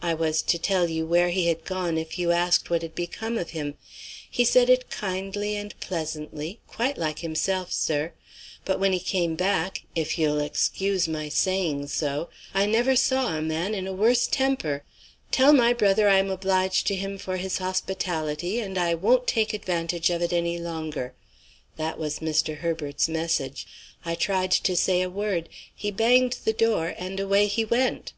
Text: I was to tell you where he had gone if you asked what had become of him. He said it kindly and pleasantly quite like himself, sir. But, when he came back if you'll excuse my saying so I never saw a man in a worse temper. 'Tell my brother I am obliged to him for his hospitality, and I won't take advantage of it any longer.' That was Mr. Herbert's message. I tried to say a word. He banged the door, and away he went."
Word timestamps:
I 0.00 0.14
was 0.14 0.40
to 0.40 0.56
tell 0.56 0.88
you 0.88 1.04
where 1.04 1.28
he 1.28 1.48
had 1.48 1.66
gone 1.66 1.98
if 1.98 2.18
you 2.18 2.32
asked 2.32 2.70
what 2.70 2.80
had 2.80 2.94
become 2.94 3.36
of 3.36 3.50
him. 3.50 3.76
He 4.30 4.42
said 4.42 4.70
it 4.70 4.88
kindly 4.88 5.56
and 5.56 5.78
pleasantly 5.78 6.60
quite 6.66 6.96
like 6.96 7.18
himself, 7.18 7.70
sir. 7.70 8.14
But, 8.64 8.80
when 8.80 8.94
he 8.94 8.98
came 8.98 9.34
back 9.36 9.82
if 9.94 10.18
you'll 10.18 10.40
excuse 10.40 11.06
my 11.06 11.28
saying 11.28 11.88
so 11.88 12.30
I 12.54 12.64
never 12.64 12.96
saw 12.96 13.36
a 13.36 13.42
man 13.42 13.74
in 13.74 13.86
a 13.86 13.92
worse 13.92 14.26
temper. 14.26 14.84
'Tell 15.32 15.52
my 15.52 15.74
brother 15.74 16.08
I 16.08 16.16
am 16.18 16.30
obliged 16.30 16.86
to 16.86 16.94
him 16.94 17.18
for 17.18 17.36
his 17.36 17.58
hospitality, 17.58 18.60
and 18.60 18.78
I 18.78 18.94
won't 18.94 19.26
take 19.26 19.52
advantage 19.52 20.08
of 20.08 20.22
it 20.22 20.32
any 20.32 20.58
longer.' 20.58 21.14
That 21.76 21.98
was 21.98 22.20
Mr. 22.20 22.60
Herbert's 22.60 23.06
message. 23.06 23.66
I 24.02 24.14
tried 24.14 24.52
to 24.52 24.74
say 24.74 25.02
a 25.02 25.10
word. 25.10 25.50
He 25.74 25.90
banged 25.90 26.38
the 26.46 26.54
door, 26.54 26.94
and 26.96 27.20
away 27.20 27.46
he 27.48 27.66
went." 27.66 28.14